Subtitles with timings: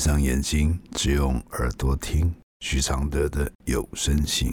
[0.00, 4.50] 闭上眼睛，只用耳朵听徐常德的有声信。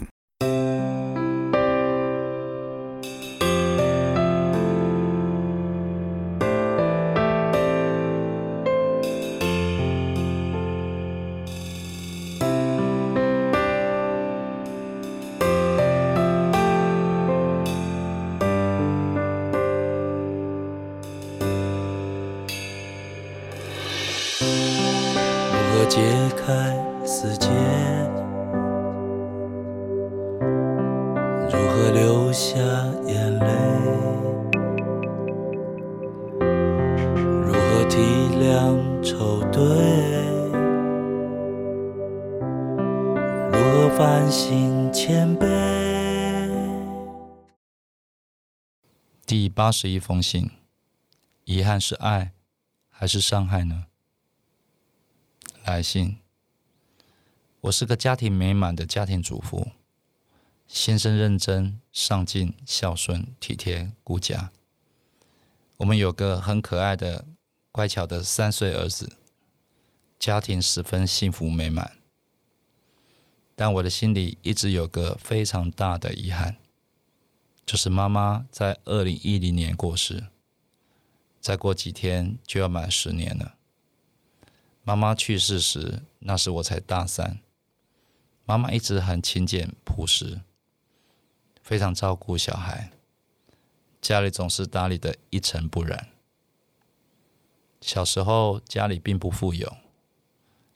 [25.98, 26.04] 解
[26.36, 26.46] 开
[27.04, 27.48] 死结？
[31.50, 32.56] 如何流下
[33.04, 33.46] 眼泪？
[37.44, 37.98] 如何体
[38.38, 39.60] 谅愁对？
[43.50, 45.46] 如何反省谦卑？
[49.26, 50.48] 第八十一封信：
[51.44, 52.34] 遗憾是爱
[52.88, 53.86] 还是伤害呢？
[55.68, 56.16] 来信：
[57.60, 59.72] 我是个家庭美满的家庭主妇，
[60.66, 64.50] 先生认真、上进、孝顺、体贴、顾家。
[65.76, 67.26] 我们有个很可爱的、
[67.70, 69.18] 乖巧的三岁儿子，
[70.18, 71.98] 家庭十分幸福美满。
[73.54, 76.56] 但我的心里一直有个非常大的遗憾，
[77.66, 80.28] 就是妈妈在二零一零年过世，
[81.42, 83.56] 再过几天就要满十年了。
[84.88, 87.40] 妈妈去世时，那时我才大三。
[88.46, 90.40] 妈妈一直很勤俭朴实，
[91.62, 92.90] 非常照顾小孩，
[94.00, 96.08] 家里总是打理的一尘不染。
[97.82, 99.76] 小时候家里并不富有，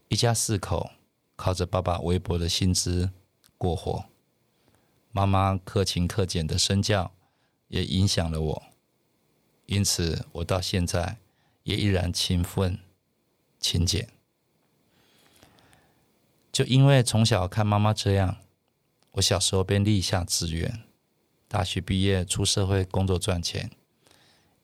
[0.08, 0.90] 一家四口
[1.34, 3.12] 靠着爸爸微薄的薪资
[3.56, 4.04] 过活。
[5.10, 7.12] 妈妈克勤克俭的身教
[7.68, 8.62] 也影响了我，
[9.64, 11.16] 因此我到现在
[11.62, 12.78] 也依然勤奋。
[13.62, 14.08] 勤俭，
[16.50, 18.36] 就因为从小看妈妈这样，
[19.12, 20.82] 我小时候便立下志愿：
[21.46, 23.70] 大学毕业出社会工作赚钱，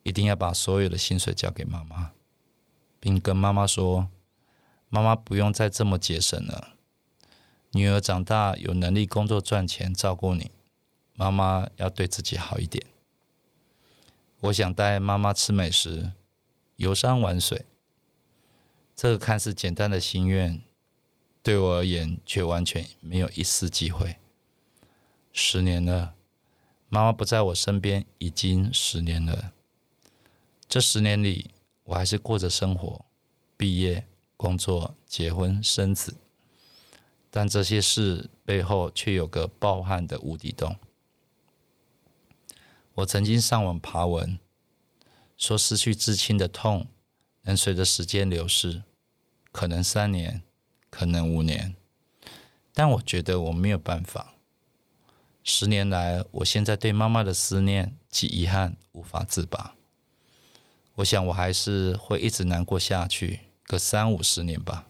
[0.03, 2.11] 一定要把所有的薪水交给妈妈，
[2.99, 4.09] 并跟妈妈说
[4.91, 6.75] ：“妈妈不用再这么节省了，
[7.71, 10.51] 女儿长大有能力工作赚钱照顾你，
[11.15, 12.85] 妈妈要对自己好一点。”
[14.41, 16.13] 我想带妈妈吃美食，
[16.77, 17.65] 游山玩水。
[19.01, 20.61] 这个看似简单的心愿，
[21.41, 24.17] 对我而言却完全没有一丝机会。
[25.33, 26.17] 十年了，
[26.89, 29.53] 妈妈不在我身边已经十年了。
[30.69, 31.53] 这十年里，
[31.85, 33.05] 我还是过着生活，
[33.57, 34.05] 毕业、
[34.37, 36.17] 工作、结婚、生子，
[37.31, 40.75] 但这些事背后却有个暴汗的无底洞。
[42.95, 44.41] 我曾经上网爬文，
[45.37, 46.89] 说失去至亲的痛
[47.43, 48.83] 能随着时间流逝。
[49.53, 50.43] 可能三年，
[50.91, 51.75] 可能五年，
[52.73, 54.35] 但我觉得我没有办法。
[55.43, 59.75] 十年来，我现在对妈妈的思念及遗憾无法自拔。
[60.97, 64.87] 我想我还是会一直难过下去，个三五十年吧，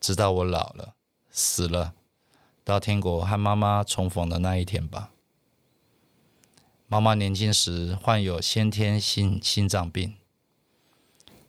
[0.00, 0.94] 直到我老了、
[1.30, 1.94] 死了，
[2.62, 5.12] 到天国和妈妈重逢的那一天吧。
[6.86, 10.14] 妈妈年轻时患有先天性心脏病。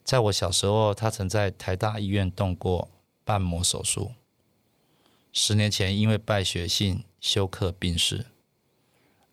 [0.05, 2.91] 在我小时候，他曾在台大医院动过
[3.23, 4.13] 瓣膜手术。
[5.33, 8.27] 十年前，因为败血性休克病逝，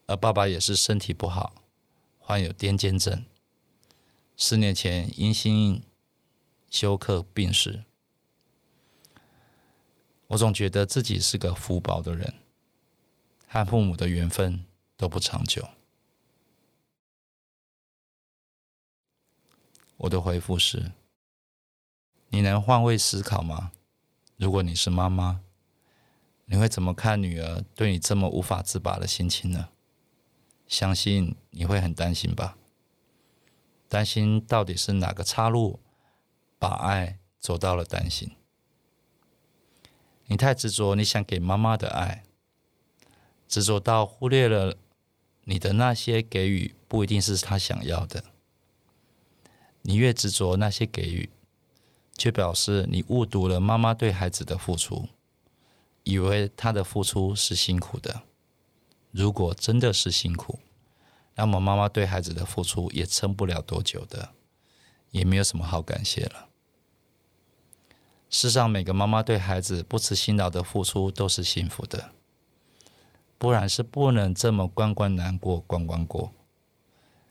[0.07, 1.53] 而爸爸也是身体不好，
[2.19, 3.27] 患有癫痫症。
[4.35, 5.83] 四年前，因心
[6.71, 7.85] 休克病逝。
[10.29, 12.33] 我总觉得自己是个福薄的人，
[13.47, 14.65] 和父母的缘分
[14.97, 15.69] 都不长久。
[20.03, 20.91] 我的回复是：
[22.31, 23.71] 你能换位思考吗？
[24.37, 25.43] 如果你是妈妈，
[26.47, 29.69] 你会怎么看女儿对你这么无法自拔的心情呢？
[30.67, 32.57] 相信你会很担心吧？
[33.89, 35.79] 担心到底是哪个岔路
[36.59, 38.33] 把爱走到了担心？
[40.27, 42.25] 你太执着你想给妈妈的爱，
[43.47, 44.77] 执着到忽略了
[45.45, 48.25] 你的那些给予不一定是她想要的。
[49.83, 51.29] 你越执着那些给予，
[52.17, 55.09] 却表示你误读了妈妈对孩子的付出，
[56.05, 58.23] 以为她的付出是辛苦的。
[59.11, 60.61] 如果真的是辛苦，
[61.35, 64.31] 那么妈妈对孩子的付出也撑不了多久的，
[65.11, 66.49] 也没有什么好感谢了。
[68.31, 72.13] 世上每个妈妈对孩子不辞辛劳的付出都是幸福的，
[73.37, 76.33] 不然是不能这么关关难过关关过。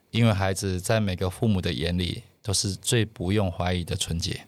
[0.09, 2.23] 因为孩子在每个父母的眼里。
[2.41, 4.47] 都是最不用怀疑的纯洁。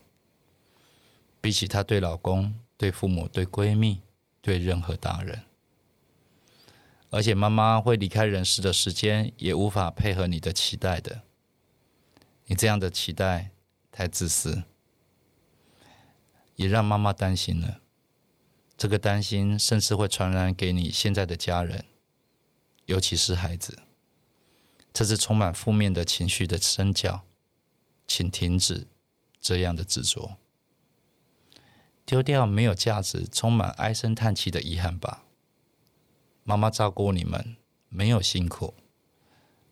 [1.40, 4.02] 比起她对老公、对父母、对闺蜜、
[4.42, 5.44] 对任何大人。
[7.10, 11.22] 而且妈妈会离开人世的时间，也无法配合你的期待的。
[12.46, 13.52] 你这样的期待
[13.92, 14.64] 太自私，
[16.56, 17.82] 也让妈妈担心了。
[18.76, 21.86] 这个担心甚至会传染给你现在的家人，
[22.88, 23.80] 尤其是孩子。
[24.92, 27.24] 这是充满负面的情绪的身教，
[28.16, 28.86] 请停止
[29.42, 30.38] 这样的执着，
[32.06, 35.24] 丢掉没有价值、充满唉声叹气的遗憾吧。
[36.44, 37.58] 妈妈照顾你们
[37.90, 38.76] 没有辛苦，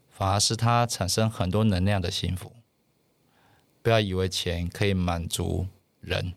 [0.10, 2.54] 反而是她产生很多能量的幸福。
[3.84, 5.68] 不要以为钱可以满足
[6.00, 6.34] 人，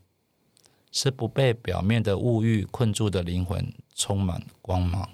[0.93, 5.09] 是不被表面的物欲困住的灵魂充满光芒。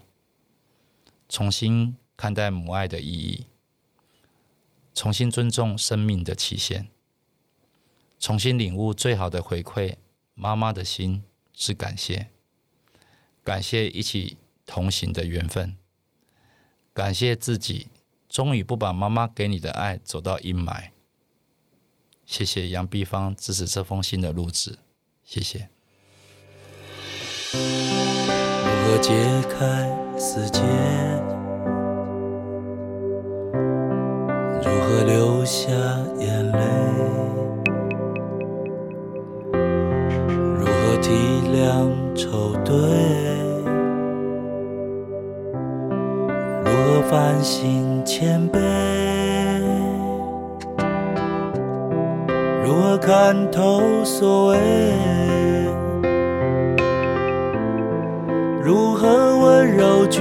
[1.29, 3.47] 重新看待母爱的意义，
[5.00, 6.88] 重新尊重生命的期限，
[8.19, 9.97] 重新领悟最好的回馈。
[10.35, 11.25] 妈妈的心
[11.55, 12.29] 是感谢，
[13.43, 14.37] 感谢一起。
[14.67, 15.79] 同行的缘分，
[16.93, 17.88] 感谢自己，
[18.29, 20.91] 终于不把妈妈给你的爱走到阴霾。
[22.26, 24.79] 谢谢杨碧芳支持这封信的录制，
[25.25, 25.70] 谢谢。
[27.55, 27.61] 如
[28.85, 29.12] 何解
[29.49, 31.30] 开死结？
[34.91, 35.71] 如何流下
[36.19, 36.59] 眼泪？
[40.59, 41.13] 如何体
[41.55, 42.75] 谅愁对？
[46.65, 48.59] 如何反省谦卑，
[52.65, 54.59] 如何看透所谓？
[58.61, 60.21] 如何温柔拒